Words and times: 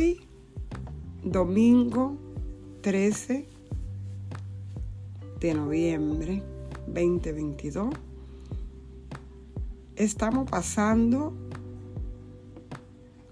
Hoy, 0.00 0.18
domingo 1.22 2.16
13 2.80 3.46
de 5.40 5.54
noviembre 5.54 6.42
2022, 6.86 7.94
estamos 9.96 10.50
pasando, 10.50 11.34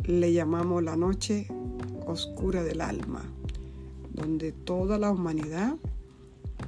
le 0.05 0.35
llamamos 0.35 0.83
la 0.83 0.95
noche 0.95 1.47
oscura 2.07 2.63
del 2.63 2.83
alma, 2.83 3.23
donde 4.13 4.53
toda 4.53 4.99
la 4.99 5.11
humanidad 5.11 5.75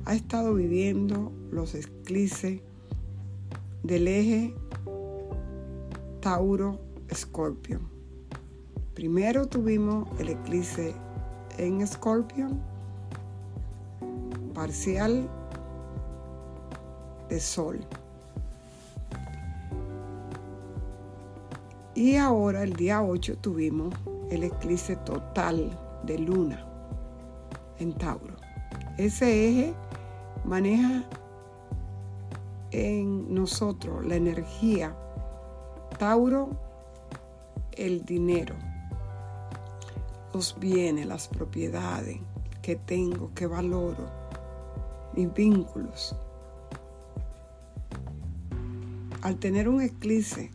ha 0.07 0.15
estado 0.15 0.55
viviendo 0.55 1.31
los 1.51 1.75
eclipses 1.75 2.63
del 3.83 4.09
eje 4.09 4.55
Tauro-Escorpio. 6.23 8.00
Primero 9.01 9.47
tuvimos 9.47 10.07
el 10.21 10.29
eclipse 10.29 10.95
en 11.57 11.87
Scorpion, 11.87 12.61
parcial 14.53 15.27
de 17.31 17.41
Sol. 17.41 17.81
Y 21.95 22.17
ahora, 22.17 22.63
el 22.63 22.75
día 22.75 23.03
8, 23.03 23.39
tuvimos 23.39 23.95
el 24.31 24.45
eclipse 24.45 24.97
total 24.97 25.71
de 26.05 26.19
Luna 26.19 26.63
en 27.79 27.95
Tauro. 27.95 28.37
Ese 28.99 29.49
eje 29.49 29.75
maneja 30.45 31.05
en 32.71 33.33
nosotros 33.33 34.05
la 34.05 34.17
energía. 34.17 34.95
Tauro, 35.99 36.51
el 37.73 38.05
dinero 38.05 38.57
los 40.33 40.59
bienes, 40.59 41.07
las 41.07 41.29
propiedades 41.29 42.19
que 42.63 42.77
tengo, 42.77 43.33
que 43.35 43.47
valoro, 43.47 44.07
mis 45.15 45.33
vínculos. 45.33 46.15
Al 49.23 49.37
tener 49.39 49.69
un 49.69 49.83
eclipse 49.83 50.51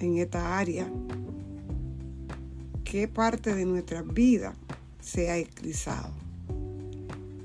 en 0.00 0.18
esta 0.18 0.58
área, 0.58 0.90
¿qué 2.84 3.08
parte 3.08 3.54
de 3.54 3.64
nuestra 3.64 4.02
vida 4.02 4.54
se 5.00 5.30
ha 5.30 5.38
eclipsado? 5.38 6.12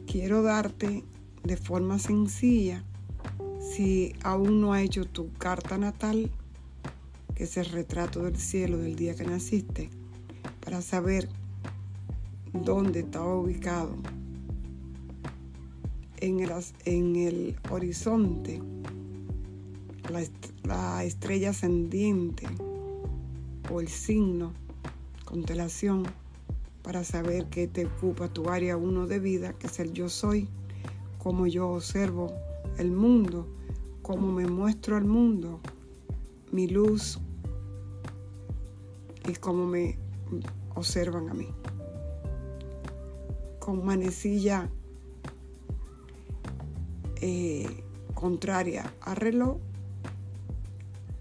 Quiero 0.05 0.43
darte 0.43 1.03
de 1.43 1.57
forma 1.57 1.99
sencilla, 1.99 2.83
si 3.59 4.13
aún 4.23 4.61
no 4.61 4.73
ha 4.73 4.81
hecho 4.81 5.05
tu 5.05 5.31
carta 5.33 5.77
natal, 5.77 6.31
que 7.33 7.45
es 7.45 7.57
el 7.57 7.65
retrato 7.65 8.23
del 8.23 8.37
cielo 8.37 8.77
del 8.77 8.95
día 8.95 9.15
que 9.15 9.23
naciste, 9.23 9.89
para 10.63 10.81
saber 10.81 11.27
dónde 12.53 13.01
estaba 13.01 13.35
ubicado 13.35 13.95
en 16.17 16.39
el, 17.15 17.55
horizonte 17.69 18.61
la, 20.09 20.23
la, 20.63 21.03
estrella 21.03 21.49
ascendiente 21.49 22.47
o 23.69 23.81
el 23.81 23.89
signo, 23.89 24.53
constelación, 25.25 26.03
para 26.81 27.03
saber 27.03 27.47
qué 27.47 27.67
te 27.67 27.85
ocupa 27.85 28.27
tu 28.27 28.49
área 28.49 28.77
1 28.77 29.07
de 29.07 29.19
vida, 29.19 29.53
que 29.53 29.67
es 29.67 29.79
el 29.79 29.91
yo 29.93 30.07
soy, 30.07 30.47
cómo 31.17 31.47
yo 31.47 31.69
observo 31.69 32.33
el 32.77 32.91
mundo, 32.91 33.47
cómo 34.01 34.31
me 34.31 34.45
muestro 34.45 34.95
al 34.95 35.05
mundo, 35.05 35.59
mi 36.51 36.67
luz 36.67 37.19
y 39.27 39.33
cómo 39.33 39.65
me 39.65 40.02
observan 40.75 41.29
a 41.29 41.33
mí. 41.33 41.47
Con 43.59 43.85
manecilla 43.85 44.69
eh, 47.21 47.67
contraria 48.13 48.93
a 49.01 49.15
reloj, 49.15 49.57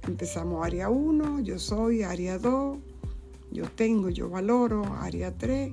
empezamos 0.08 0.64
área 0.64 0.88
1, 0.88 1.40
yo 1.40 1.58
soy, 1.58 2.02
área 2.02 2.38
2, 2.38 2.78
yo 3.52 3.70
tengo, 3.70 4.08
yo 4.08 4.28
valoro, 4.28 4.82
área 4.94 5.36
3, 5.36 5.72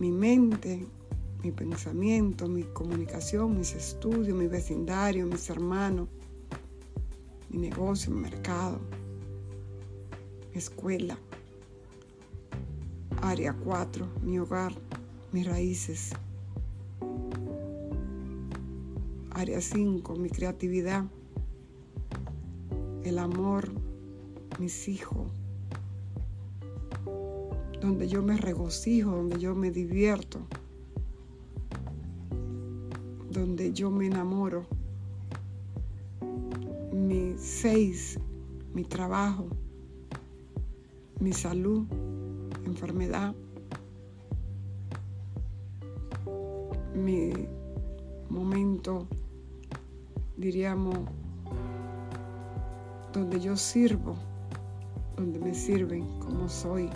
mi 0.00 0.10
mente, 0.10 0.86
mi 1.42 1.52
pensamiento, 1.52 2.48
mi 2.48 2.64
comunicación, 2.64 3.56
mis 3.56 3.74
estudios, 3.74 4.36
mi 4.36 4.48
vecindario, 4.48 5.26
mis 5.26 5.48
hermanos, 5.48 6.08
mi 7.50 7.58
negocio, 7.58 8.12
mi 8.12 8.20
mercado, 8.20 8.80
escuela 10.52 11.16
Área 13.22 13.52
4, 13.52 14.08
mi 14.22 14.38
hogar, 14.38 14.72
mis 15.30 15.46
raíces. 15.46 16.12
Área 19.32 19.60
5, 19.60 20.16
mi 20.16 20.30
creatividad, 20.30 21.04
el 23.04 23.18
amor, 23.18 23.70
mis 24.58 24.88
hijos, 24.88 25.30
donde 27.82 28.08
yo 28.08 28.22
me 28.22 28.38
regocijo, 28.38 29.10
donde 29.10 29.38
yo 29.38 29.54
me 29.54 29.70
divierto, 29.70 30.40
donde 33.30 33.72
yo 33.74 33.90
me 33.90 34.06
enamoro. 34.06 34.66
Mi 36.94 37.34
6, 37.36 38.18
mi 38.72 38.84
trabajo, 38.84 39.46
mi 41.20 41.34
salud 41.34 41.86
enfermedad, 42.70 43.34
mi 46.94 47.32
momento, 48.28 49.06
diríamos, 50.36 50.96
donde 53.12 53.40
yo 53.40 53.56
sirvo, 53.56 54.14
donde 55.16 55.40
me 55.40 55.52
sirven 55.52 56.06
como 56.20 56.48
soy 56.48 56.88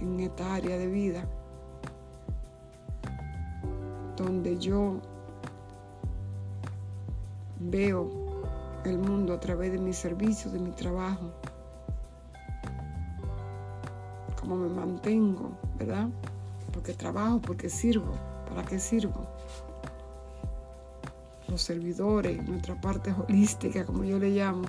en 0.00 0.20
esta 0.20 0.54
área 0.54 0.76
de 0.76 0.88
vida, 0.88 1.28
donde 4.16 4.58
yo 4.58 5.00
veo 7.60 8.10
el 8.84 8.98
mundo 8.98 9.32
a 9.34 9.40
través 9.40 9.70
de 9.70 9.78
mis 9.78 9.96
servicios, 9.96 10.52
de 10.52 10.58
mi 10.58 10.72
trabajo, 10.72 11.32
cómo 14.42 14.56
me 14.56 14.68
mantengo, 14.68 15.52
¿verdad? 15.78 16.08
Porque 16.72 16.92
trabajo, 16.92 17.40
porque 17.40 17.70
sirvo. 17.70 18.12
¿Para 18.48 18.64
qué 18.64 18.78
sirvo? 18.78 19.26
Los 21.48 21.62
servidores, 21.62 22.46
nuestra 22.48 22.80
parte 22.80 23.12
holística, 23.12 23.86
como 23.86 24.04
yo 24.04 24.18
le 24.18 24.30
llamo. 24.30 24.64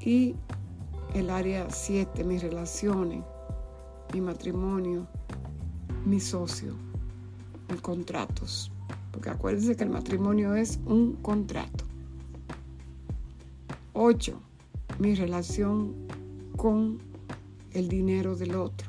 Y 0.00 0.36
el 1.14 1.30
área 1.30 1.70
7, 1.70 2.24
mis 2.24 2.42
relaciones, 2.42 3.24
mi 4.12 4.20
matrimonio, 4.20 5.06
mi 6.04 6.20
socio, 6.20 6.74
mis 7.70 7.80
contratos. 7.80 8.70
Porque 9.12 9.30
acuérdense 9.30 9.76
que 9.76 9.84
el 9.84 9.90
matrimonio 9.90 10.54
es 10.54 10.78
un 10.84 11.14
contrato. 11.14 11.84
8. 13.94 14.38
Mi 14.98 15.14
relación 15.14 15.94
con 16.56 17.07
el 17.72 17.88
dinero 17.88 18.36
del 18.36 18.54
otro. 18.54 18.88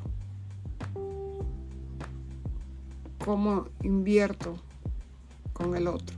Cómo 3.24 3.66
invierto 3.84 4.56
con 5.54 5.76
el 5.76 5.88
otro. 5.88 6.16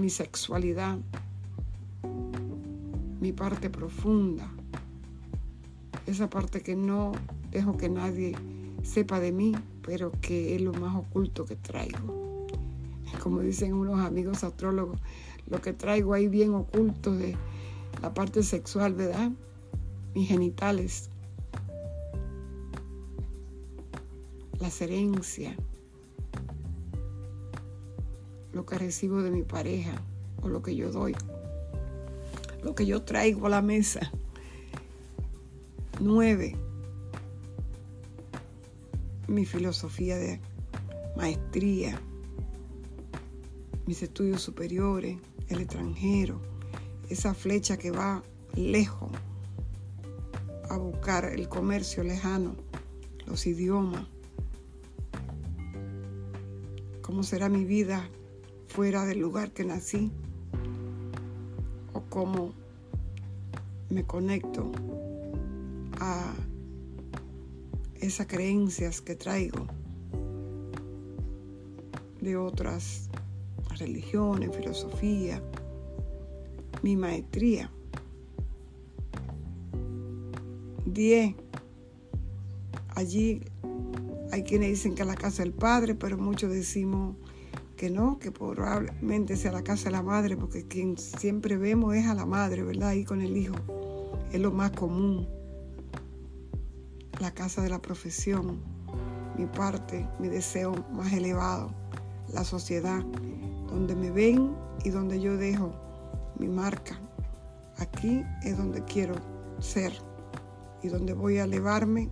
Mi 0.00 0.10
sexualidad. 0.10 0.98
Mi 3.20 3.32
parte 3.32 3.70
profunda. 3.70 4.50
Esa 6.06 6.28
parte 6.28 6.62
que 6.62 6.74
no 6.74 7.12
dejo 7.50 7.76
que 7.76 7.88
nadie 7.88 8.34
sepa 8.82 9.20
de 9.20 9.30
mí, 9.30 9.52
pero 9.82 10.10
que 10.20 10.56
es 10.56 10.60
lo 10.62 10.72
más 10.72 10.96
oculto 10.96 11.44
que 11.44 11.56
traigo. 11.56 12.46
Como 13.22 13.40
dicen 13.40 13.74
unos 13.74 14.00
amigos 14.00 14.42
astrólogos, 14.42 14.98
lo 15.46 15.60
que 15.60 15.72
traigo 15.72 16.14
ahí 16.14 16.26
bien 16.26 16.54
oculto 16.54 17.14
de 17.14 17.36
la 18.00 18.14
parte 18.14 18.42
sexual, 18.42 18.94
¿verdad? 18.94 19.30
Mis 20.14 20.28
genitales, 20.28 21.08
las 24.60 24.80
herencias, 24.80 25.56
lo 28.52 28.66
que 28.66 28.78
recibo 28.78 29.22
de 29.22 29.30
mi 29.30 29.42
pareja 29.42 30.02
o 30.42 30.48
lo 30.48 30.62
que 30.62 30.76
yo 30.76 30.92
doy, 30.92 31.14
lo 32.62 32.74
que 32.74 32.86
yo 32.86 33.02
traigo 33.02 33.46
a 33.46 33.50
la 33.50 33.62
mesa. 33.62 34.12
Nueve, 36.00 36.56
mi 39.28 39.46
filosofía 39.46 40.16
de 40.16 40.40
maestría, 41.16 42.00
mis 43.86 44.02
estudios 44.02 44.42
superiores, 44.42 45.16
el 45.48 45.60
extranjero, 45.60 46.40
esa 47.08 47.34
flecha 47.34 47.76
que 47.76 47.90
va 47.90 48.22
lejos 48.54 49.10
a 50.68 50.76
buscar 50.76 51.24
el 51.24 51.48
comercio 51.48 52.04
lejano, 52.04 52.54
los 53.26 53.46
idiomas. 53.46 54.06
¿Cómo 57.02 57.22
será 57.24 57.48
mi 57.48 57.64
vida 57.64 58.08
fuera 58.68 59.04
del 59.04 59.18
lugar 59.18 59.52
que 59.52 59.64
nací? 59.64 60.12
¿O 61.92 62.02
cómo 62.08 62.52
me 63.90 64.04
conecto 64.04 64.70
a 65.98 66.34
esas 67.96 68.26
creencias 68.26 69.00
que 69.00 69.16
traigo 69.16 69.66
de 72.20 72.36
otras 72.36 73.08
religiones, 73.78 74.56
filosofía, 74.56 75.42
mi 76.82 76.96
maestría? 76.96 77.71
10. 80.92 81.34
Allí 82.94 83.42
hay 84.30 84.42
quienes 84.42 84.70
dicen 84.70 84.94
que 84.94 85.02
es 85.02 85.08
la 85.08 85.14
casa 85.14 85.42
del 85.42 85.52
padre, 85.52 85.94
pero 85.94 86.18
muchos 86.18 86.50
decimos 86.50 87.16
que 87.76 87.90
no, 87.90 88.18
que 88.18 88.30
probablemente 88.30 89.36
sea 89.36 89.52
la 89.52 89.62
casa 89.62 89.86
de 89.86 89.90
la 89.92 90.02
madre, 90.02 90.36
porque 90.36 90.66
quien 90.66 90.96
siempre 90.96 91.56
vemos 91.56 91.94
es 91.94 92.06
a 92.06 92.14
la 92.14 92.26
madre, 92.26 92.62
¿verdad? 92.62 92.90
Ahí 92.90 93.04
con 93.04 93.20
el 93.20 93.36
hijo. 93.36 93.54
Es 94.30 94.40
lo 94.40 94.52
más 94.52 94.70
común. 94.70 95.28
La 97.20 97.32
casa 97.32 97.62
de 97.62 97.68
la 97.68 97.80
profesión, 97.80 98.60
mi 99.36 99.46
parte, 99.46 100.06
mi 100.18 100.28
deseo 100.28 100.74
más 100.92 101.12
elevado, 101.12 101.74
la 102.32 102.44
sociedad, 102.44 103.04
donde 103.68 103.94
me 103.94 104.10
ven 104.10 104.54
y 104.84 104.90
donde 104.90 105.20
yo 105.20 105.36
dejo 105.36 105.74
mi 106.38 106.48
marca. 106.48 107.00
Aquí 107.78 108.22
es 108.44 108.56
donde 108.56 108.84
quiero 108.84 109.14
ser 109.58 109.92
y 110.82 110.88
donde 110.88 111.14
voy 111.14 111.38
a 111.38 111.44
elevarme 111.44 112.10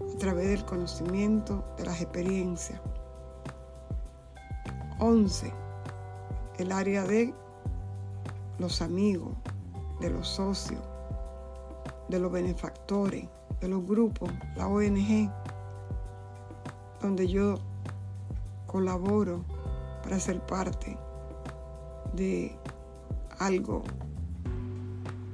a 0.00 0.18
través 0.18 0.48
del 0.48 0.64
conocimiento, 0.64 1.64
de 1.76 1.84
las 1.84 2.00
experiencias. 2.00 2.80
11. 4.98 5.52
El 6.58 6.72
área 6.72 7.04
de 7.04 7.34
los 8.58 8.80
amigos, 8.82 9.32
de 10.00 10.10
los 10.10 10.28
socios, 10.28 10.80
de 12.08 12.18
los 12.18 12.30
benefactores, 12.30 13.28
de 13.60 13.68
los 13.68 13.84
grupos, 13.86 14.30
la 14.56 14.68
ONG, 14.68 15.30
donde 17.00 17.26
yo 17.26 17.56
colaboro 18.66 19.44
para 20.02 20.18
ser 20.18 20.40
parte 20.46 20.96
de 22.14 22.56
algo 23.38 23.82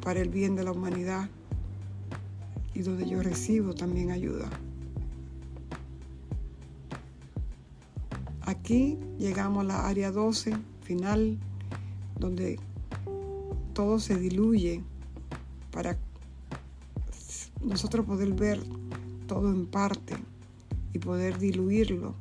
para 0.02 0.20
el 0.20 0.30
bien 0.30 0.56
de 0.56 0.64
la 0.64 0.72
humanidad 0.72 1.28
y 2.74 2.82
donde 2.82 3.08
yo 3.08 3.22
recibo 3.22 3.74
también 3.74 4.10
ayuda. 4.10 4.48
Aquí 8.42 8.98
llegamos 9.18 9.64
a 9.64 9.68
la 9.68 9.88
área 9.88 10.10
12, 10.10 10.56
final, 10.82 11.38
donde 12.18 12.58
todo 13.74 13.98
se 13.98 14.16
diluye 14.16 14.82
para 15.70 15.96
nosotros 17.62 18.06
poder 18.06 18.32
ver 18.32 18.60
todo 19.26 19.50
en 19.50 19.66
parte 19.66 20.16
y 20.92 20.98
poder 20.98 21.38
diluirlo, 21.38 22.14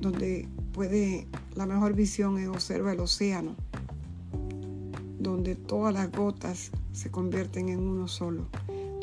donde 0.00 0.48
puede, 0.72 1.26
la 1.54 1.64
mejor 1.64 1.94
visión 1.94 2.38
es 2.38 2.48
observar 2.48 2.94
el 2.94 3.00
océano, 3.00 3.54
donde 5.18 5.54
todas 5.54 5.94
las 5.94 6.10
gotas 6.10 6.70
se 6.92 7.10
convierten 7.10 7.68
en 7.68 7.80
uno 7.80 8.08
solo 8.08 8.46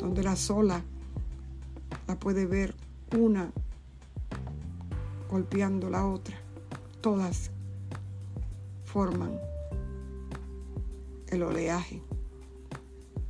donde 0.00 0.22
la 0.22 0.34
sola 0.34 0.82
la 2.08 2.18
puede 2.18 2.46
ver 2.46 2.74
una 3.16 3.52
golpeando 5.30 5.90
la 5.90 6.06
otra. 6.06 6.36
Todas 7.02 7.50
forman 8.84 9.38
el 11.28 11.42
oleaje. 11.42 12.02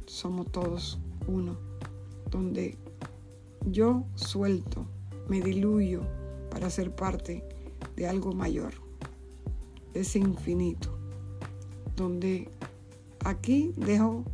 Somos 0.07 0.51
todos 0.51 0.99
uno, 1.27 1.57
donde 2.31 2.79
yo 3.67 4.05
suelto, 4.15 4.87
me 5.29 5.41
diluyo 5.41 6.03
para 6.51 6.71
ser 6.71 6.95
parte 6.95 7.45
de 7.97 8.09
algo 8.09 8.33
mayor, 8.33 8.73
de 9.93 10.01
ese 10.01 10.19
infinito, 10.19 10.97
donde 11.97 12.51
aquí 13.25 13.73
dejo 13.77 14.25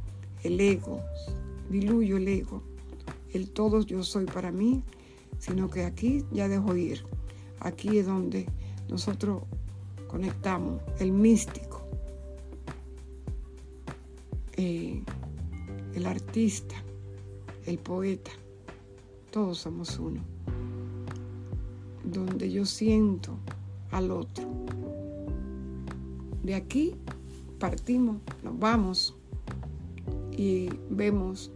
el 0.45 0.61
ego, 0.61 1.01
diluyo 1.69 2.17
el 2.17 2.29
ego, 2.29 2.63
el 3.33 3.51
todo 3.51 3.83
yo 3.83 4.03
soy 4.03 4.27
para 4.27 4.53
mí, 4.53 4.83
sino 5.39 5.69
que 5.69 5.85
aquí 5.85 6.25
ya 6.33 6.49
dejo 6.49 6.77
ir. 6.77 7.05
Aquí 7.61 7.99
es 7.99 8.07
donde 8.07 8.47
nosotros 8.89 9.43
conectamos 10.09 10.81
el 10.99 11.13
místico, 11.13 11.83
eh, 14.57 15.03
el 15.95 16.07
artista, 16.07 16.77
el 17.67 17.79
poeta, 17.79 18.31
todos 19.31 19.59
somos 19.59 19.99
uno. 19.99 20.23
Donde 22.05 22.51
yo 22.53 22.65
siento 22.65 23.37
al 23.91 24.11
otro. 24.11 24.49
De 26.43 26.55
aquí 26.55 26.95
partimos, 27.59 28.19
nos 28.45 28.59
vamos 28.59 29.17
y 30.31 30.69
vemos 30.91 31.51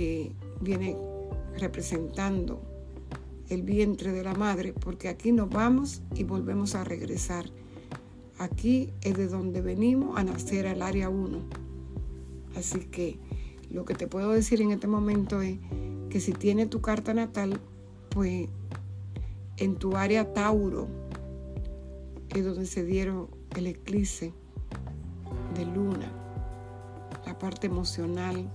que 0.00 0.32
viene 0.62 0.96
representando 1.58 2.62
el 3.50 3.60
vientre 3.60 4.12
de 4.12 4.24
la 4.24 4.32
madre, 4.32 4.72
porque 4.72 5.10
aquí 5.10 5.30
nos 5.30 5.50
vamos 5.50 6.00
y 6.14 6.24
volvemos 6.24 6.74
a 6.74 6.84
regresar. 6.84 7.44
Aquí 8.38 8.94
es 9.02 9.18
de 9.18 9.28
donde 9.28 9.60
venimos 9.60 10.18
a 10.18 10.24
nacer 10.24 10.66
al 10.66 10.80
área 10.80 11.10
1. 11.10 11.38
Así 12.56 12.78
que 12.86 13.18
lo 13.70 13.84
que 13.84 13.92
te 13.92 14.06
puedo 14.06 14.32
decir 14.32 14.62
en 14.62 14.70
este 14.70 14.86
momento 14.86 15.42
es 15.42 15.58
que 16.08 16.18
si 16.18 16.32
tienes 16.32 16.70
tu 16.70 16.80
carta 16.80 17.12
natal, 17.12 17.60
pues 18.08 18.48
en 19.58 19.76
tu 19.76 19.98
área 19.98 20.32
Tauro 20.32 20.88
es 22.30 22.42
donde 22.42 22.64
se 22.64 22.86
dieron 22.86 23.28
el 23.54 23.66
eclipse 23.66 24.32
de 25.54 25.66
luna, 25.66 26.10
la 27.26 27.38
parte 27.38 27.66
emocional, 27.66 28.48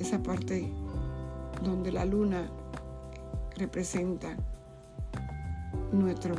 esa 0.00 0.20
parte 0.20 0.66
donde 1.62 1.92
la 1.92 2.04
luna 2.04 2.50
representa 3.56 4.36
nuestro 5.92 6.34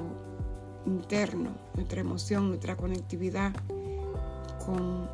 interno, 0.85 1.51
nuestra 1.75 2.01
emoción, 2.01 2.49
nuestra 2.49 2.75
conectividad 2.75 3.53
con 4.65 5.09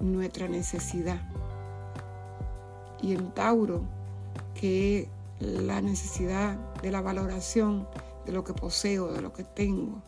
nuestra 0.00 0.48
necesidad. 0.48 1.20
Y 3.00 3.12
en 3.12 3.32
Tauro, 3.32 3.82
que 4.54 5.00
es 5.00 5.08
la 5.40 5.80
necesidad 5.80 6.56
de 6.82 6.90
la 6.90 7.00
valoración 7.00 7.86
de 8.24 8.32
lo 8.32 8.44
que 8.44 8.54
poseo, 8.54 9.12
de 9.12 9.20
lo 9.20 9.32
que 9.32 9.44
tengo, 9.44 10.02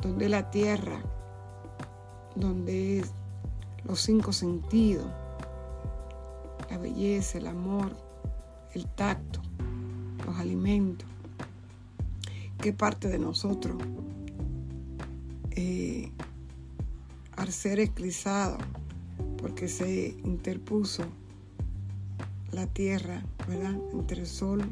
donde 0.00 0.28
la 0.28 0.50
tierra, 0.50 1.00
donde 2.34 3.04
los 3.84 4.00
cinco 4.00 4.32
sentidos, 4.32 5.06
belleza, 6.78 7.38
el 7.38 7.46
amor, 7.46 7.96
el 8.74 8.86
tacto, 8.86 9.40
los 10.26 10.36
alimentos. 10.36 11.08
¿Qué 12.60 12.72
parte 12.72 13.08
de 13.08 13.18
nosotros, 13.18 13.76
eh, 15.52 16.10
al 17.36 17.52
ser 17.52 17.80
esclizado, 17.80 18.58
porque 19.36 19.68
se 19.68 20.16
interpuso 20.24 21.04
la 22.52 22.66
tierra, 22.66 23.22
¿verdad? 23.46 23.76
Entre 23.92 24.20
el 24.20 24.26
sol 24.26 24.62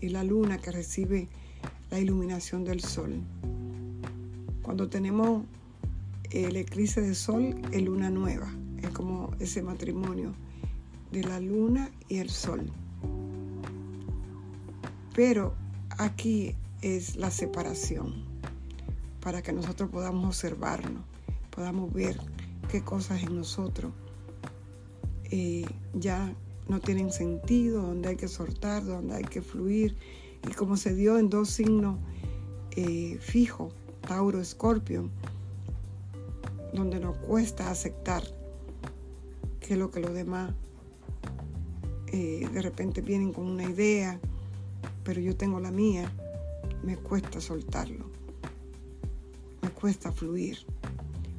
y 0.00 0.08
la 0.08 0.24
luna 0.24 0.58
que 0.58 0.72
recibe 0.72 1.28
la 1.90 2.00
iluminación 2.00 2.64
del 2.64 2.80
sol. 2.80 3.20
Cuando 4.62 4.88
tenemos 4.88 5.44
el 6.30 6.56
eclipse 6.56 7.00
de 7.00 7.14
sol 7.14 7.54
es 7.70 7.82
luna 7.82 8.10
nueva, 8.10 8.52
es 8.82 8.90
como 8.90 9.30
ese 9.38 9.62
matrimonio 9.62 10.34
de 11.12 11.22
la 11.22 11.40
luna 11.40 11.90
y 12.08 12.18
el 12.18 12.30
sol. 12.30 12.70
Pero 15.14 15.54
aquí 15.98 16.56
es 16.80 17.16
la 17.16 17.30
separación, 17.30 18.24
para 19.20 19.42
que 19.42 19.52
nosotros 19.52 19.90
podamos 19.90 20.26
observarnos, 20.26 21.04
podamos 21.54 21.92
ver 21.92 22.18
qué 22.68 22.82
cosas 22.82 23.22
en 23.22 23.36
nosotros 23.36 23.92
eh, 25.34 25.64
ya 25.94 26.34
no 26.68 26.78
tienen 26.78 27.10
sentido, 27.10 27.80
donde 27.80 28.10
hay 28.10 28.16
que 28.16 28.28
soltar, 28.28 28.84
donde 28.84 29.16
hay 29.16 29.24
que 29.24 29.40
fluir. 29.40 29.96
Y 30.46 30.52
como 30.52 30.76
se 30.76 30.94
dio 30.94 31.18
en 31.18 31.30
dos 31.30 31.48
signos 31.48 31.98
eh, 32.72 33.16
fijos, 33.18 33.72
Tauro, 34.06 34.42
Escorpio, 34.42 35.08
donde 36.74 37.00
nos 37.00 37.16
cuesta 37.16 37.70
aceptar 37.70 38.22
qué 39.60 39.72
es 39.72 39.78
lo 39.78 39.90
que 39.90 40.00
los 40.00 40.12
demás 40.12 40.52
eh, 42.12 42.46
de 42.52 42.60
repente 42.62 43.00
vienen 43.00 43.32
con 43.32 43.46
una 43.46 43.64
idea, 43.64 44.20
pero 45.02 45.20
yo 45.20 45.34
tengo 45.34 45.60
la 45.60 45.70
mía, 45.70 46.12
me 46.82 46.96
cuesta 46.96 47.40
soltarlo, 47.40 48.10
me 49.62 49.70
cuesta 49.70 50.12
fluir. 50.12 50.58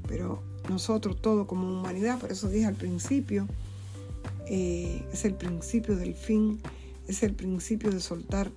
Pero 0.07 0.41
nosotros 0.67 1.21
todo 1.21 1.45
como 1.45 1.71
humanidad, 1.71 2.19
por 2.19 2.31
eso 2.31 2.49
dije 2.49 2.65
al 2.65 2.75
principio, 2.75 3.47
eh, 4.47 5.05
es 5.13 5.25
el 5.25 5.35
principio 5.35 5.95
del 5.95 6.15
fin, 6.15 6.59
es 7.07 7.21
el 7.21 7.33
principio 7.35 7.91
de 7.91 7.99
soltar. 7.99 8.51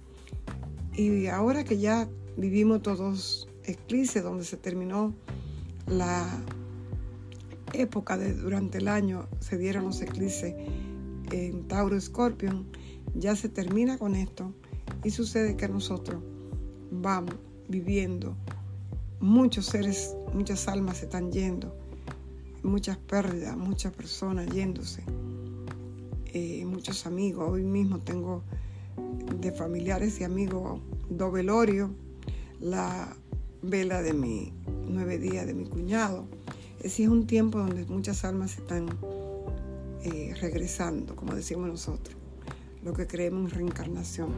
Y 0.94 1.26
ahora 1.26 1.64
que 1.64 1.76
ya 1.78 2.08
vivimos 2.38 2.80
todos 2.80 3.46
eclipses, 3.64 4.22
donde 4.22 4.44
se 4.44 4.56
terminó 4.56 5.14
la 5.86 6.26
época 7.74 8.16
de 8.16 8.32
durante 8.32 8.78
el 8.78 8.88
año, 8.88 9.28
se 9.40 9.58
dieron 9.58 9.84
los 9.84 10.00
eclipses 10.00 10.54
en 11.30 11.66
Tauro 11.68 12.00
Scorpion, 12.00 12.66
ya 13.14 13.36
se 13.36 13.48
termina 13.48 13.98
con 13.98 14.14
esto 14.14 14.52
y 15.04 15.10
sucede 15.10 15.56
que 15.56 15.68
nosotros 15.68 16.22
vamos 16.90 17.34
viviendo, 17.68 18.36
muchos 19.20 19.66
seres, 19.66 20.14
muchas 20.32 20.68
almas 20.68 20.98
se 20.98 21.04
están 21.04 21.32
yendo, 21.32 21.76
muchas 22.62 22.96
pérdidas, 22.96 23.56
muchas 23.56 23.92
personas 23.92 24.46
yéndose, 24.48 25.02
eh, 26.26 26.64
muchos 26.66 27.06
amigos, 27.06 27.48
hoy 27.50 27.64
mismo 27.64 27.98
tengo 28.00 28.42
de 29.40 29.52
familiares 29.52 30.20
y 30.20 30.24
amigos 30.24 30.80
do 31.08 31.30
velorio, 31.30 31.90
la 32.60 33.16
vela 33.62 34.02
de 34.02 34.12
mi 34.12 34.52
nueve 34.88 35.18
días 35.18 35.46
de 35.46 35.54
mi 35.54 35.64
cuñado. 35.64 36.26
Es 36.80 37.00
es 37.00 37.08
un 37.08 37.26
tiempo 37.26 37.58
donde 37.58 37.84
muchas 37.86 38.24
almas 38.24 38.52
se 38.52 38.60
están 38.60 38.88
eh, 40.04 40.34
regresando, 40.40 41.16
como 41.16 41.34
decimos 41.34 41.68
nosotros, 41.68 42.16
lo 42.82 42.92
que 42.92 43.06
creemos 43.06 43.50
en 43.52 43.58
reencarnación. 43.58 44.28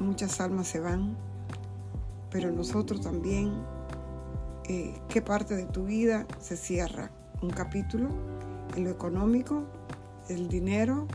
Muchas 0.00 0.40
almas 0.40 0.68
se 0.68 0.80
van, 0.80 1.16
pero 2.30 2.50
nosotros 2.50 3.00
también, 3.00 3.52
eh, 4.68 4.94
¿qué 5.08 5.22
parte 5.22 5.56
de 5.56 5.64
tu 5.64 5.84
vida 5.84 6.26
se 6.40 6.56
cierra? 6.56 7.10
Un 7.40 7.50
capítulo 7.50 8.10
en 8.76 8.84
lo 8.84 8.90
económico, 8.90 9.64
el 10.28 10.48
dinero, 10.48 11.06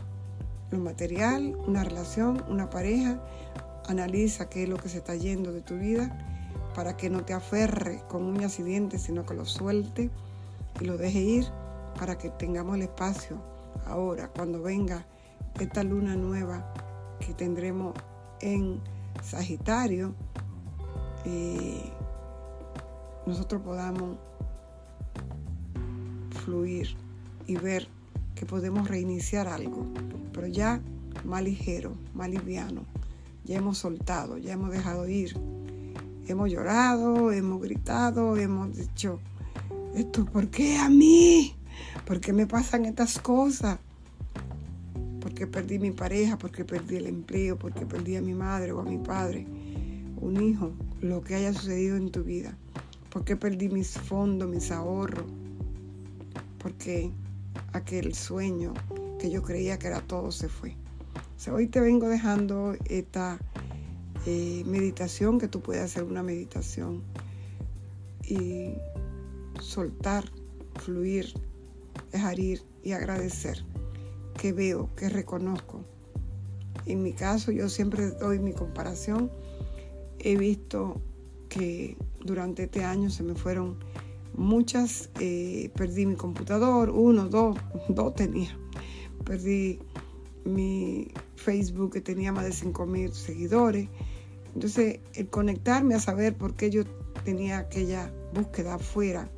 lo 0.70 0.78
material, 0.78 1.56
una 1.66 1.84
relación, 1.84 2.42
una 2.48 2.68
pareja. 2.70 3.22
Analiza 3.86 4.48
qué 4.48 4.64
es 4.64 4.68
lo 4.68 4.76
que 4.76 4.88
se 4.88 4.98
está 4.98 5.14
yendo 5.14 5.52
de 5.52 5.60
tu 5.60 5.76
vida 5.76 6.18
para 6.74 6.96
que 6.96 7.10
no 7.10 7.24
te 7.24 7.32
aferre 7.32 8.02
con 8.08 8.24
uñas 8.24 8.58
y 8.58 8.64
dientes, 8.64 9.02
sino 9.02 9.24
que 9.24 9.34
lo 9.34 9.44
suelte 9.44 10.10
y 10.80 10.84
lo 10.84 10.96
deje 10.96 11.20
ir 11.20 11.63
para 11.98 12.16
que 12.18 12.30
tengamos 12.30 12.76
el 12.76 12.82
espacio 12.82 13.40
ahora, 13.86 14.28
cuando 14.28 14.62
venga 14.62 15.06
esta 15.60 15.82
luna 15.82 16.16
nueva 16.16 16.72
que 17.20 17.34
tendremos 17.34 17.94
en 18.40 18.80
Sagitario, 19.22 20.14
eh, 21.24 21.92
nosotros 23.26 23.62
podamos 23.62 24.18
fluir 26.44 26.96
y 27.46 27.56
ver 27.56 27.88
que 28.34 28.44
podemos 28.44 28.88
reiniciar 28.88 29.48
algo, 29.48 29.86
pero 30.32 30.46
ya 30.46 30.80
más 31.24 31.42
ligero, 31.42 31.92
más 32.14 32.28
liviano. 32.28 32.82
Ya 33.44 33.58
hemos 33.58 33.78
soltado, 33.78 34.38
ya 34.38 34.54
hemos 34.54 34.70
dejado 34.70 35.08
ir. 35.08 35.36
Hemos 36.26 36.50
llorado, 36.50 37.32
hemos 37.32 37.60
gritado, 37.60 38.36
hemos 38.36 38.74
dicho, 38.76 39.20
¿esto 39.94 40.24
por 40.24 40.48
qué 40.48 40.78
a 40.78 40.88
mí? 40.88 41.54
¿Por 42.06 42.20
qué 42.20 42.32
me 42.32 42.46
pasan 42.46 42.84
estas 42.84 43.18
cosas? 43.18 43.78
Porque 45.20 45.46
perdí 45.46 45.78
mi 45.78 45.90
pareja, 45.90 46.36
porque 46.36 46.64
perdí 46.64 46.96
el 46.96 47.06
empleo, 47.06 47.58
porque 47.58 47.86
perdí 47.86 48.16
a 48.16 48.20
mi 48.20 48.34
madre 48.34 48.72
o 48.72 48.80
a 48.80 48.84
mi 48.84 48.98
padre, 48.98 49.46
un 50.16 50.42
hijo, 50.42 50.72
lo 51.00 51.22
que 51.22 51.34
haya 51.34 51.52
sucedido 51.52 51.96
en 51.96 52.10
tu 52.10 52.24
vida. 52.24 52.56
Porque 53.10 53.36
perdí 53.36 53.68
mis 53.68 53.92
fondos, 53.98 54.48
mis 54.48 54.70
ahorros. 54.70 55.26
Porque 56.58 57.10
aquel 57.72 58.14
sueño 58.14 58.74
que 59.18 59.30
yo 59.30 59.42
creía 59.42 59.78
que 59.78 59.86
era 59.86 60.00
todo 60.00 60.30
se 60.32 60.48
fue. 60.48 60.76
hoy 61.50 61.66
te 61.66 61.80
vengo 61.80 62.08
dejando 62.08 62.74
esta 62.86 63.38
eh, 64.26 64.62
meditación, 64.66 65.38
que 65.38 65.48
tú 65.48 65.60
puedes 65.60 65.82
hacer 65.82 66.04
una 66.04 66.22
meditación 66.22 67.02
y 68.22 68.74
soltar, 69.60 70.24
fluir 70.76 71.34
dejar 72.14 72.38
ir 72.38 72.62
y 72.84 72.92
agradecer 72.92 73.64
que 74.38 74.52
veo, 74.52 74.88
que 74.94 75.08
reconozco. 75.08 75.84
En 76.86 77.02
mi 77.02 77.12
caso, 77.12 77.50
yo 77.50 77.68
siempre 77.68 78.10
doy 78.12 78.38
mi 78.38 78.52
comparación. 78.52 79.32
He 80.20 80.36
visto 80.36 81.00
que 81.48 81.96
durante 82.24 82.64
este 82.64 82.84
año 82.84 83.10
se 83.10 83.24
me 83.24 83.34
fueron 83.34 83.78
muchas, 84.36 85.10
eh, 85.18 85.70
perdí 85.74 86.06
mi 86.06 86.14
computador, 86.14 86.90
uno, 86.90 87.28
dos, 87.28 87.56
dos 87.88 88.14
tenía. 88.14 88.56
Perdí 89.24 89.80
mi 90.44 91.08
Facebook 91.34 91.94
que 91.94 92.00
tenía 92.00 92.30
más 92.30 92.44
de 92.44 92.52
5 92.52 92.86
mil 92.86 93.12
seguidores. 93.12 93.88
Entonces, 94.54 95.00
el 95.14 95.28
conectarme 95.30 95.96
a 95.96 96.00
saber 96.00 96.36
por 96.36 96.54
qué 96.54 96.70
yo 96.70 96.84
tenía 97.24 97.58
aquella 97.58 98.12
búsqueda 98.32 98.74
afuera, 98.74 99.28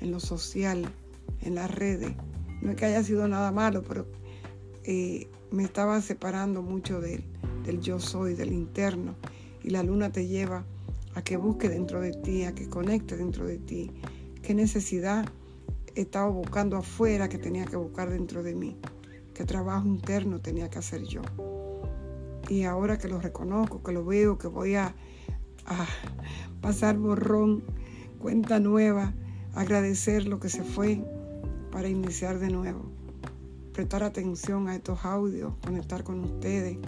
en 0.00 0.12
lo 0.12 0.20
social, 0.20 0.92
en 1.42 1.54
las 1.54 1.70
redes. 1.70 2.12
No 2.60 2.70
es 2.70 2.76
que 2.76 2.86
haya 2.86 3.02
sido 3.02 3.26
nada 3.28 3.52
malo, 3.52 3.82
pero 3.82 4.06
eh, 4.84 5.28
me 5.50 5.64
estaba 5.64 6.00
separando 6.00 6.62
mucho 6.62 7.00
del, 7.00 7.24
del 7.64 7.80
yo 7.80 7.98
soy, 7.98 8.34
del 8.34 8.52
interno. 8.52 9.14
Y 9.62 9.70
la 9.70 9.82
luna 9.82 10.10
te 10.10 10.26
lleva 10.26 10.64
a 11.14 11.22
que 11.22 11.36
busque 11.36 11.68
dentro 11.68 12.00
de 12.00 12.12
ti, 12.12 12.44
a 12.44 12.54
que 12.54 12.68
conecte 12.68 13.16
dentro 13.16 13.46
de 13.46 13.58
ti. 13.58 13.90
¿Qué 14.42 14.54
necesidad 14.54 15.28
estaba 15.94 16.28
buscando 16.28 16.76
afuera 16.76 17.28
que 17.28 17.38
tenía 17.38 17.64
que 17.64 17.76
buscar 17.76 18.10
dentro 18.10 18.42
de 18.42 18.54
mí? 18.54 18.76
¿Qué 19.34 19.44
trabajo 19.44 19.86
interno 19.86 20.40
tenía 20.40 20.68
que 20.70 20.78
hacer 20.78 21.02
yo? 21.04 21.22
Y 22.48 22.64
ahora 22.64 22.98
que 22.98 23.08
lo 23.08 23.20
reconozco, 23.20 23.82
que 23.82 23.92
lo 23.92 24.04
veo, 24.04 24.38
que 24.38 24.48
voy 24.48 24.74
a 24.74 24.94
pasar 26.60 26.98
borrón, 26.98 27.62
cuenta 28.18 28.58
nueva, 28.58 29.14
agradecer 29.54 30.26
lo 30.26 30.40
que 30.40 30.48
se 30.48 30.62
fue, 30.62 31.04
para 31.72 31.88
iniciar 31.88 32.38
de 32.38 32.50
nuevo. 32.50 32.82
Prestar 33.72 34.04
atención 34.04 34.68
a 34.68 34.76
estos 34.76 35.04
audios, 35.04 35.54
conectar 35.64 36.04
con 36.04 36.20
ustedes 36.20 36.78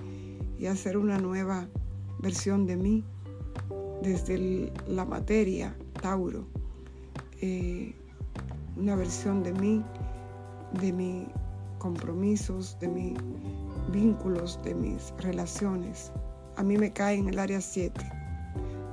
y 0.58 0.66
hacer 0.66 0.98
una 0.98 1.18
nueva 1.18 1.66
versión 2.20 2.66
de 2.66 2.76
mí 2.76 3.04
desde 4.02 4.70
la 4.86 5.06
materia, 5.06 5.74
Tauro. 6.00 6.46
Eh, 7.40 7.94
una 8.76 8.94
versión 8.94 9.42
de 9.42 9.52
mí, 9.54 9.82
de 10.80 10.92
mis 10.92 11.26
compromisos, 11.78 12.76
de 12.80 12.88
mis 12.88 13.18
vínculos, 13.90 14.60
de 14.62 14.74
mis 14.74 15.12
relaciones. 15.18 16.12
A 16.56 16.62
mí 16.62 16.76
me 16.76 16.92
cae 16.92 17.16
en 17.16 17.28
el 17.28 17.38
área 17.38 17.60
7. 17.60 18.00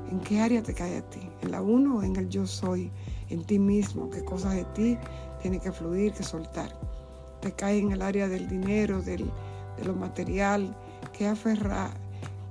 ¿En 0.10 0.20
qué 0.22 0.40
área 0.40 0.64
te 0.64 0.74
cae 0.74 0.98
a 0.98 1.10
ti? 1.10 1.22
¿En 1.42 1.52
la 1.52 1.62
1 1.62 1.98
o 1.98 2.04
en 2.04 2.16
el 2.16 2.30
yo 2.30 2.46
soy? 2.46 2.92
En 3.30 3.44
ti 3.46 3.60
mismo, 3.60 4.10
qué 4.10 4.24
cosas 4.24 4.56
de 4.56 4.66
ti 4.66 4.98
tiene 5.42 5.60
que 5.60 5.72
fluir, 5.72 6.14
que 6.14 6.24
soltar. 6.24 6.74
Te 7.42 7.52
cae 7.54 7.80
en 7.80 7.92
el 7.92 8.02
área 8.02 8.28
del 8.28 8.48
dinero, 8.48 9.02
de 9.02 9.26
lo 9.84 9.94
material, 9.94 10.76
qué, 11.12 11.28
aferra, 11.28 11.92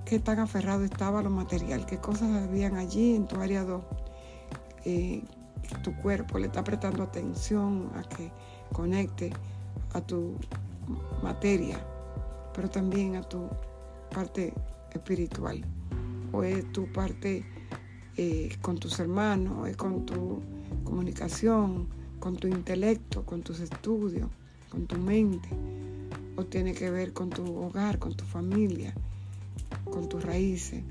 qué 0.04 0.18
tan 0.18 0.40
aferrado 0.40 0.84
estaba 0.84 1.22
lo 1.22 1.30
material, 1.30 1.86
qué 1.86 1.98
cosas 1.98 2.30
habían 2.48 2.76
allí 2.76 3.14
en 3.14 3.26
tu 3.26 3.40
área 3.40 3.64
2. 3.64 3.82
Eh, 4.84 5.22
tu 5.82 5.94
cuerpo 5.96 6.38
le 6.38 6.46
está 6.46 6.64
prestando 6.64 7.02
atención 7.02 7.90
a 7.94 8.02
que 8.02 8.32
conecte 8.72 9.32
a 9.92 10.00
tu 10.00 10.34
materia, 11.22 11.78
pero 12.54 12.68
también 12.68 13.16
a 13.16 13.22
tu 13.22 13.48
parte 14.12 14.52
espiritual, 14.92 15.64
o 16.32 16.42
es 16.42 16.70
tu 16.72 16.90
parte 16.92 17.44
eh, 18.16 18.56
con 18.60 18.78
tus 18.78 18.98
hermanos, 18.98 19.68
es 19.68 19.76
con 19.76 20.04
tu 20.04 20.42
comunicación, 20.84 21.88
con 22.20 22.36
tu 22.36 22.46
intelecto, 22.46 23.24
con 23.24 23.42
tus 23.42 23.60
estudios, 23.60 24.28
con 24.68 24.86
tu 24.86 24.96
mente, 24.98 25.48
o 26.36 26.44
tiene 26.44 26.74
que 26.74 26.90
ver 26.90 27.12
con 27.12 27.30
tu 27.30 27.44
hogar, 27.56 27.98
con 27.98 28.14
tu 28.14 28.24
familia, 28.24 28.94
con 29.84 30.08
tus 30.08 30.22
raíces, 30.22 30.84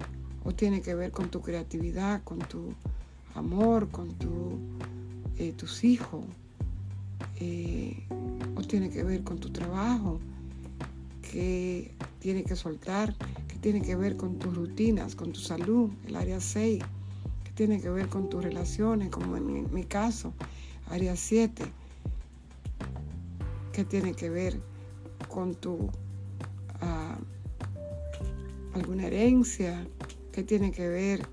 o 0.43 0.51
tiene 0.53 0.81
que 0.81 0.95
ver 0.95 1.12
con 1.12 1.29
tu 1.29 1.41
creatividad, 1.41 2.24
con 2.24 2.39
tu 2.39 2.74
amor, 3.36 3.89
con 3.89 4.09
eh, 5.38 5.53
tus 5.53 5.83
hijos, 5.83 6.25
eh, 7.39 8.03
o 8.55 8.62
tiene 8.62 8.89
que 8.89 9.03
ver 9.03 9.24
con 9.24 9.38
tu 9.38 9.50
trabajo, 9.51 10.19
que 11.21 11.93
tiene 12.19 12.43
que 12.43 12.55
soltar, 12.55 13.15
que 13.48 13.55
tiene 13.59 13.81
que 13.81 13.95
ver 13.95 14.17
con 14.17 14.39
tus 14.39 14.55
rutinas, 14.55 15.15
con 15.15 15.31
tu 15.31 15.39
salud, 15.39 15.91
el 16.07 16.15
área 16.15 16.39
6, 16.39 16.83
que 17.43 17.51
tiene 17.51 17.79
que 17.79 17.89
ver 17.89 18.07
con 18.09 18.29
tus 18.29 18.43
relaciones, 18.43 19.09
como 19.09 19.38
en 19.38 19.71
mi 19.74 19.83
caso, 19.83 20.33
área 20.89 21.15
7. 21.15 21.63
¿Qué 23.72 23.86
tiene 23.86 24.13
que 24.13 24.29
ver 24.29 24.60
con 25.27 25.55
tu 25.55 25.89
ah, 26.81 27.17
alguna 28.74 29.08
herencia? 29.08 29.88
¿Qué 30.31 30.43
tiene 30.43 30.72
que 30.72 30.88
ver 30.88 31.27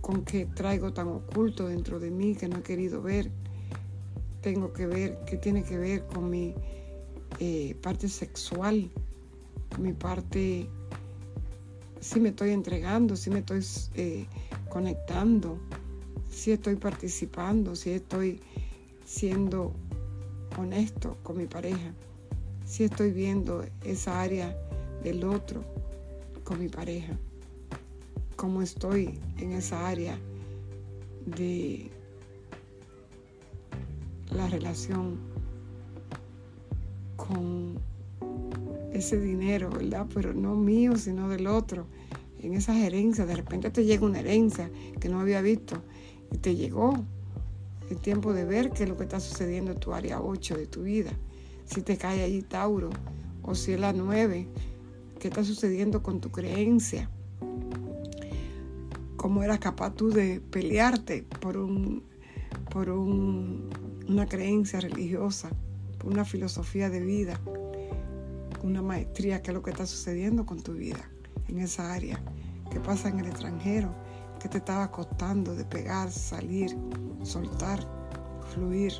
con 0.00 0.24
qué 0.24 0.46
traigo 0.46 0.92
tan 0.92 1.08
oculto 1.08 1.68
dentro 1.68 1.98
de 1.98 2.10
mí 2.10 2.34
que 2.34 2.48
no 2.48 2.58
he 2.58 2.62
querido 2.62 3.02
ver? 3.02 3.30
Tengo 4.42 4.72
que 4.72 4.86
ver 4.86 5.18
qué 5.26 5.36
tiene 5.36 5.62
que 5.62 5.76
ver 5.76 6.06
con 6.06 6.30
mi 6.30 6.54
eh, 7.38 7.76
parte 7.82 8.08
sexual, 8.08 8.90
mi 9.78 9.92
parte, 9.92 10.68
si 12.00 12.20
me 12.20 12.30
estoy 12.30 12.50
entregando, 12.50 13.16
si 13.16 13.30
me 13.30 13.40
estoy 13.40 13.64
eh, 13.94 14.26
conectando, 14.68 15.58
si 16.30 16.52
estoy 16.52 16.76
participando, 16.76 17.76
si 17.76 17.90
estoy 17.90 18.40
siendo 19.04 19.74
honesto 20.56 21.18
con 21.22 21.36
mi 21.36 21.46
pareja, 21.46 21.92
si 22.64 22.84
estoy 22.84 23.10
viendo 23.10 23.64
esa 23.84 24.20
área 24.20 24.56
del 25.02 25.24
otro 25.24 25.64
con 26.44 26.60
mi 26.60 26.68
pareja, 26.68 27.18
cómo 28.36 28.62
estoy 28.62 29.18
en 29.38 29.52
esa 29.52 29.88
área 29.88 30.18
de 31.26 31.90
la 34.30 34.48
relación 34.48 35.18
con 37.16 37.78
ese 38.92 39.20
dinero, 39.20 39.70
¿verdad? 39.70 40.06
Pero 40.14 40.32
no 40.32 40.54
mío, 40.54 40.96
sino 40.96 41.28
del 41.28 41.46
otro. 41.46 41.86
En 42.40 42.54
esas 42.54 42.76
herencias, 42.76 43.26
de 43.28 43.36
repente 43.36 43.70
te 43.70 43.84
llega 43.84 44.06
una 44.06 44.20
herencia 44.20 44.70
que 44.98 45.08
no 45.08 45.20
había 45.20 45.42
visto 45.42 45.82
y 46.32 46.38
te 46.38 46.54
llegó 46.54 46.94
el 47.90 47.98
tiempo 47.98 48.32
de 48.32 48.44
ver 48.44 48.70
qué 48.70 48.84
es 48.84 48.88
lo 48.88 48.96
que 48.96 49.04
está 49.04 49.20
sucediendo 49.20 49.72
en 49.72 49.80
tu 49.80 49.92
área 49.92 50.20
8 50.20 50.56
de 50.56 50.66
tu 50.66 50.82
vida. 50.82 51.10
Si 51.64 51.82
te 51.82 51.96
cae 51.96 52.22
allí 52.22 52.42
Tauro 52.42 52.90
o 53.42 53.54
si 53.54 53.72
es 53.72 53.80
la 53.80 53.92
9, 53.92 54.46
qué 55.18 55.28
está 55.28 55.44
sucediendo 55.44 56.02
con 56.02 56.20
tu 56.20 56.30
creencia. 56.30 57.10
Cómo 59.16 59.42
eras 59.42 59.58
capaz 59.58 59.94
tú 59.94 60.10
de 60.10 60.40
pelearte 60.40 61.24
por, 61.40 61.56
un, 61.56 62.04
por 62.70 62.88
una 62.90 64.26
creencia 64.26 64.80
religiosa, 64.80 65.50
por 65.98 66.12
una 66.12 66.24
filosofía 66.24 66.88
de 66.88 67.00
vida 67.00 67.40
una 68.62 68.82
maestría, 68.82 69.42
qué 69.42 69.50
es 69.50 69.54
lo 69.54 69.62
que 69.62 69.70
está 69.70 69.86
sucediendo 69.86 70.46
con 70.46 70.60
tu 70.60 70.72
vida 70.74 71.10
en 71.48 71.60
esa 71.60 71.92
área, 71.92 72.20
qué 72.70 72.80
pasa 72.80 73.08
en 73.08 73.20
el 73.20 73.26
extranjero, 73.26 73.94
qué 74.40 74.48
te 74.48 74.58
estaba 74.58 74.90
costando 74.90 75.54
de 75.54 75.64
pegar, 75.64 76.10
salir, 76.10 76.76
soltar, 77.22 77.78
fluir, 78.52 78.92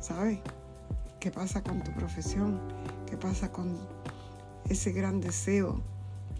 ¿sabes? 0.00 0.40
¿Qué 1.20 1.30
pasa 1.30 1.62
con 1.62 1.82
tu 1.82 1.92
profesión? 1.92 2.60
¿Qué 3.06 3.16
pasa 3.16 3.50
con 3.50 3.78
ese 4.68 4.92
gran 4.92 5.20
deseo 5.20 5.80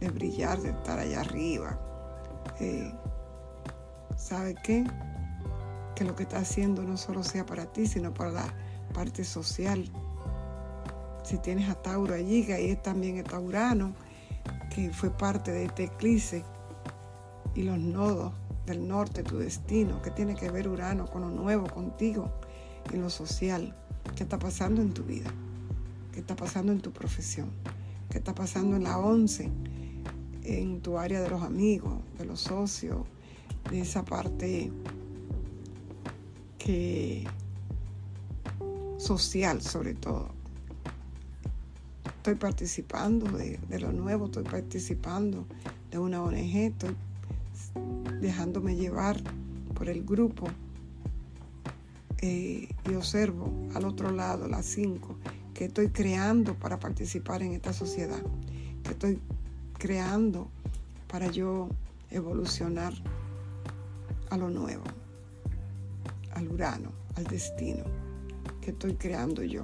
de 0.00 0.10
brillar, 0.10 0.60
de 0.60 0.70
estar 0.70 0.98
allá 0.98 1.20
arriba? 1.20 1.78
Eh, 2.60 2.92
¿Sabe 4.16 4.54
qué? 4.62 4.84
Que 5.94 6.04
lo 6.04 6.14
que 6.14 6.24
está 6.24 6.38
haciendo 6.38 6.82
no 6.82 6.96
solo 6.96 7.22
sea 7.22 7.46
para 7.46 7.64
ti, 7.72 7.86
sino 7.86 8.12
para 8.12 8.32
la 8.32 8.54
parte 8.92 9.24
social 9.24 9.90
si 11.24 11.38
tienes 11.38 11.68
a 11.70 11.74
Tauro 11.74 12.14
allí, 12.14 12.44
que 12.44 12.52
ahí 12.52 12.70
es 12.70 12.82
también 12.82 13.16
el 13.16 13.24
Taurano, 13.24 13.94
que 14.74 14.92
fue 14.92 15.10
parte 15.10 15.50
de 15.50 15.64
este 15.64 15.84
eclipse, 15.84 16.44
y 17.54 17.62
los 17.62 17.78
nodos 17.78 18.32
del 18.66 18.86
norte, 18.86 19.22
tu 19.22 19.38
destino, 19.38 20.00
que 20.02 20.10
tiene 20.10 20.34
que 20.34 20.50
ver 20.50 20.68
Urano 20.68 21.06
con 21.06 21.22
lo 21.22 21.30
nuevo, 21.30 21.66
contigo, 21.66 22.32
en 22.92 23.02
lo 23.02 23.10
social, 23.10 23.74
qué 24.16 24.22
está 24.22 24.38
pasando 24.38 24.82
en 24.82 24.92
tu 24.92 25.02
vida, 25.04 25.30
qué 26.12 26.20
está 26.20 26.36
pasando 26.36 26.72
en 26.72 26.80
tu 26.80 26.92
profesión, 26.92 27.50
qué 28.10 28.18
está 28.18 28.34
pasando 28.34 28.76
en 28.76 28.84
la 28.84 28.98
once, 28.98 29.50
en 30.42 30.80
tu 30.80 30.98
área 30.98 31.20
de 31.20 31.30
los 31.30 31.42
amigos, 31.42 31.94
de 32.18 32.24
los 32.24 32.40
socios, 32.40 32.98
de 33.70 33.80
esa 33.80 34.04
parte 34.04 34.70
que 36.58 37.26
social 39.04 39.60
sobre 39.60 39.94
todo. 39.94 40.28
Estoy 42.16 42.36
participando 42.36 43.30
de, 43.36 43.58
lo 43.78 43.92
nuevo, 43.92 44.26
estoy 44.26 44.44
participando 44.44 45.46
de 45.90 45.98
una 45.98 46.22
ONG, 46.22 46.56
estoy 46.56 46.96
dejándome 48.24 48.74
llevar 48.74 49.22
por 49.74 49.88
el 49.88 50.02
grupo 50.04 50.46
eh, 52.22 52.68
y 52.88 52.94
observo 52.94 53.52
al 53.74 53.84
otro 53.84 54.10
lado, 54.10 54.48
las 54.48 54.64
cinco, 54.64 55.16
que 55.52 55.66
estoy 55.66 55.88
creando 55.88 56.54
para 56.54 56.78
participar 56.78 57.42
en 57.42 57.52
esta 57.52 57.72
sociedad, 57.72 58.22
que 58.82 58.92
estoy 58.92 59.20
creando 59.74 60.48
para 61.06 61.30
yo 61.30 61.68
evolucionar 62.10 62.94
a 64.30 64.36
lo 64.36 64.48
nuevo, 64.48 64.84
al 66.32 66.48
urano, 66.48 66.92
al 67.16 67.24
destino 67.24 67.84
que 68.62 68.70
estoy 68.70 68.94
creando 68.94 69.42
yo 69.42 69.62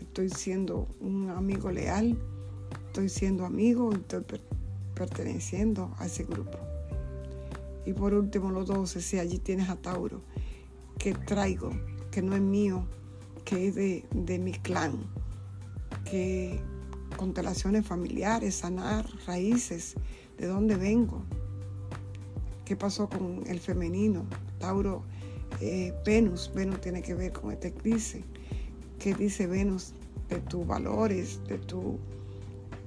estoy 0.00 0.28
siendo 0.28 0.88
un 1.00 1.30
amigo 1.30 1.70
leal, 1.70 2.18
estoy 2.88 3.08
siendo 3.08 3.46
amigo 3.46 3.92
estoy 3.92 4.24
perteneciendo 4.94 5.94
a 5.98 6.06
ese 6.06 6.24
grupo. 6.24 6.69
Y 7.86 7.92
por 7.92 8.14
último, 8.14 8.50
los 8.50 8.66
12, 8.66 9.00
si 9.00 9.18
allí 9.18 9.38
tienes 9.38 9.68
a 9.68 9.76
Tauro, 9.76 10.22
que 10.98 11.14
traigo, 11.14 11.70
que 12.10 12.22
no 12.22 12.34
es 12.34 12.42
mío, 12.42 12.86
que 13.44 13.68
es 13.68 13.74
de, 13.74 14.38
mi 14.38 14.52
clan, 14.52 15.00
que 16.04 16.60
constelaciones 17.16 17.86
familiares, 17.86 18.56
sanar 18.56 19.06
raíces, 19.26 19.94
de 20.38 20.46
dónde 20.46 20.76
vengo, 20.76 21.24
qué 22.64 22.76
pasó 22.76 23.08
con 23.08 23.42
el 23.46 23.60
femenino, 23.60 24.26
Tauro, 24.58 25.04
eh, 25.60 25.94
Venus, 26.04 26.50
Venus 26.54 26.80
tiene 26.80 27.02
que 27.02 27.14
ver 27.14 27.32
con 27.32 27.50
este 27.50 27.68
eclipse, 27.68 28.22
qué 28.98 29.14
dice 29.14 29.46
Venus 29.46 29.94
de 30.28 30.40
tus 30.40 30.66
valores, 30.66 31.42
de 31.48 31.58
tu 31.58 31.98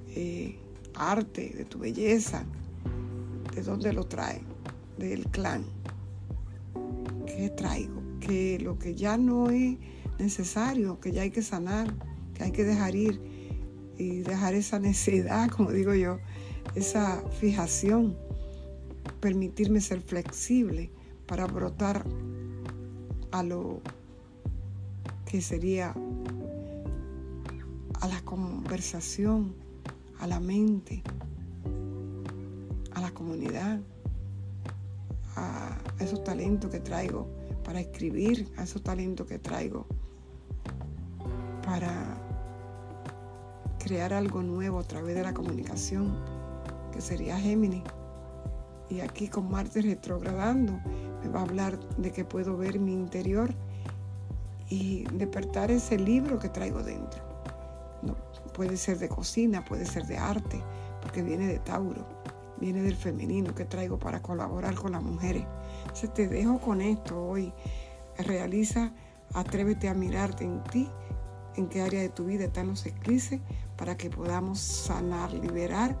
eh, 0.08 0.56
arte, 0.94 1.50
de 1.50 1.64
tu 1.64 1.78
belleza, 1.78 2.44
de 3.54 3.62
dónde 3.62 3.92
lo 3.92 4.04
trae, 4.04 4.40
del 4.98 5.24
clan. 5.26 5.64
¿Qué 7.26 7.50
traigo? 7.50 8.02
Que 8.20 8.58
lo 8.58 8.78
que 8.78 8.94
ya 8.94 9.16
no 9.16 9.50
es 9.50 9.76
necesario, 10.18 11.00
que 11.00 11.12
ya 11.12 11.22
hay 11.22 11.30
que 11.30 11.42
sanar, 11.42 11.94
que 12.34 12.44
hay 12.44 12.52
que 12.52 12.64
dejar 12.64 12.94
ir 12.94 13.20
y 13.98 14.20
dejar 14.20 14.54
esa 14.54 14.78
necedad, 14.78 15.50
como 15.56 15.70
digo 15.70 15.94
yo, 15.94 16.18
esa 16.74 17.22
fijación, 17.40 18.16
permitirme 19.20 19.80
ser 19.80 20.00
flexible 20.00 20.90
para 21.26 21.46
brotar 21.46 22.04
a 23.30 23.42
lo 23.42 23.80
que 25.26 25.40
sería 25.40 25.94
a 28.00 28.08
la 28.08 28.20
conversación, 28.22 29.54
a 30.18 30.26
la 30.26 30.40
mente, 30.40 31.02
a 32.92 33.00
la 33.00 33.10
comunidad, 33.12 33.80
a 35.36 35.76
esos 35.98 36.22
talentos 36.24 36.70
que 36.70 36.80
traigo 36.80 37.28
para 37.64 37.80
escribir, 37.80 38.52
a 38.56 38.64
esos 38.64 38.82
talentos 38.82 39.26
que 39.26 39.38
traigo 39.38 39.86
para 41.64 42.18
crear 43.78 44.12
algo 44.12 44.42
nuevo 44.42 44.80
a 44.80 44.84
través 44.84 45.14
de 45.14 45.22
la 45.22 45.34
comunicación, 45.34 46.16
que 46.92 47.00
sería 47.00 47.38
Géminis. 47.38 47.82
Y 48.90 49.00
aquí 49.00 49.28
con 49.28 49.50
Marte 49.50 49.82
retrogradando, 49.82 50.72
me 51.22 51.28
va 51.28 51.40
a 51.40 51.42
hablar 51.42 51.78
de 51.96 52.12
que 52.12 52.24
puedo 52.24 52.56
ver 52.56 52.78
mi 52.78 52.92
interior 52.92 53.54
y 54.68 55.04
despertar 55.14 55.70
ese 55.70 55.98
libro 55.98 56.38
que 56.38 56.48
traigo 56.48 56.82
dentro 56.82 57.34
puede 58.54 58.76
ser 58.76 58.98
de 58.98 59.08
cocina, 59.08 59.64
puede 59.64 59.84
ser 59.84 60.06
de 60.06 60.16
arte, 60.16 60.62
porque 61.02 61.22
viene 61.22 61.46
de 61.46 61.58
Tauro, 61.58 62.06
viene 62.60 62.82
del 62.82 62.96
femenino 62.96 63.54
que 63.54 63.64
traigo 63.64 63.98
para 63.98 64.22
colaborar 64.22 64.74
con 64.74 64.92
las 64.92 65.02
mujeres. 65.02 65.46
Entonces 65.82 66.12
te 66.14 66.28
dejo 66.28 66.60
con 66.60 66.80
esto 66.80 67.22
hoy. 67.22 67.52
Realiza, 68.18 68.92
atrévete 69.32 69.88
a 69.88 69.94
mirarte 69.94 70.44
en 70.44 70.62
ti, 70.64 70.88
en 71.56 71.68
qué 71.68 71.82
área 71.82 72.00
de 72.00 72.08
tu 72.08 72.26
vida 72.26 72.44
están 72.44 72.68
los 72.68 72.86
eclipses, 72.86 73.40
para 73.76 73.96
que 73.96 74.10
podamos 74.10 74.58
sanar, 74.58 75.32
liberar 75.32 75.98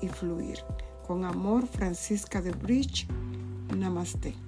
y 0.00 0.08
fluir. 0.08 0.58
Con 1.06 1.24
amor, 1.24 1.66
Francisca 1.66 2.40
de 2.40 2.52
Bridge. 2.52 3.08
Namaste. 3.76 4.47